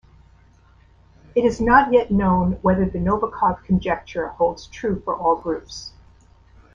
[1.35, 5.91] It is not yet known whether the Novikov conjecture holds true for all groups.